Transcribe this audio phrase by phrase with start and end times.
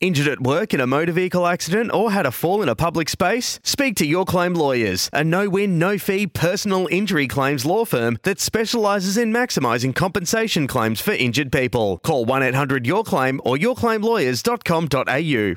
[0.00, 3.08] Injured at work in a motor vehicle accident or had a fall in a public
[3.08, 3.58] space?
[3.64, 8.16] Speak to Your Claim Lawyers, a no win, no fee personal injury claims law firm
[8.22, 11.98] that specialises in maximising compensation claims for injured people.
[12.04, 15.18] Call 1 800 Your Claim or yourclaimlawyers.com.au.
[15.18, 15.56] He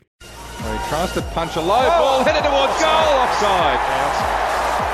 [0.90, 3.78] tries to punch a low ball, headed towards goal, offside.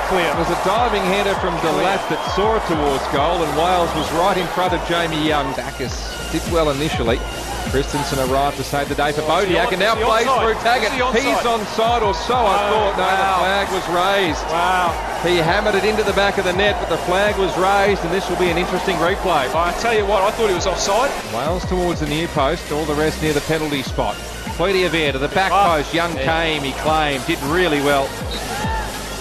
[0.08, 0.30] Clear.
[0.30, 3.94] It was a diving header from De Laet that saw it towards goal, and Wales
[3.96, 5.54] was right in front of Jamie Young.
[5.54, 5.96] Backus
[6.32, 7.18] did well initially.
[7.68, 10.88] Kristensen arrived to save the day for Bautheac and now plays through Taggart.
[10.88, 11.20] Is he onside?
[11.20, 12.96] He's onside or so I Oh, thought.
[12.96, 13.36] No, wow.
[13.36, 14.44] the flag was raised.
[14.48, 15.20] Wow.
[15.22, 18.12] He hammered it into the back of the net, but the flag was raised, and
[18.12, 19.52] this will be an interesting replay.
[19.54, 21.10] I tell you what, I thought he was offside.
[21.34, 24.16] Wales towards the near post, all the rest near the penalty spot.
[24.46, 24.56] Of
[25.12, 25.92] to the back Ah, post.
[25.92, 28.08] Young came, he claimed, did really well.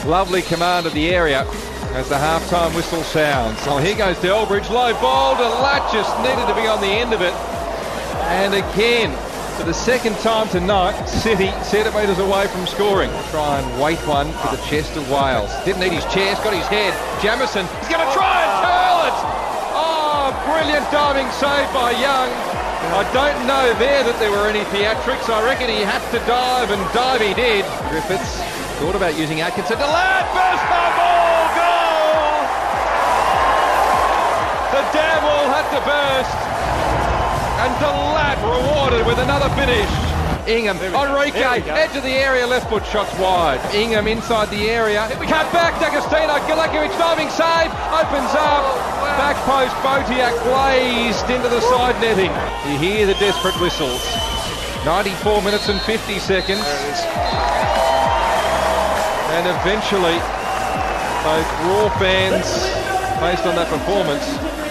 [0.06, 1.46] Lovely command of the area
[1.94, 3.60] as the half-time whistle sounds.
[3.66, 5.44] Well, here goes Delbridge, low ball to
[5.92, 7.34] just needed to be on the end of it.
[8.22, 9.12] And again,
[9.58, 13.10] for the second time tonight, City centimetres away from scoring.
[13.32, 15.50] Try and wait one for the chest of Wales.
[15.66, 16.94] Didn't need his chest, got his head.
[17.22, 19.18] Jamison, he's going to try and curl it.
[19.74, 22.30] Oh, brilliant diving save by Young.
[22.88, 25.28] I don't know there that there were any theatrics.
[25.28, 27.66] I reckon he had to dive, and dive he did.
[27.90, 28.40] Griffiths
[28.80, 29.76] thought about using Atkinson.
[29.76, 32.38] De Laet burst the ball, goal!
[34.72, 36.38] The dam wall had to burst,
[37.64, 39.90] and De Laet rewarded with another finish.
[40.48, 40.78] Ingham.
[40.80, 41.74] Enrique, There we go.
[41.76, 43.60] edge of the area, left foot shots wide.
[43.76, 45.04] Ingham inside the area.
[45.20, 48.64] We Cut back, D'Agostino, Galekovic diving save, opens up.
[48.64, 52.32] Oh, back post, Bautheac blazed into the side netting.
[52.72, 54.00] You hear the desperate whistles.
[54.86, 56.64] 94 minutes and 50 seconds.
[56.64, 57.00] There it is.
[59.36, 60.16] And eventually,
[61.28, 62.48] both Roar fans,
[63.20, 64.24] based on that performance,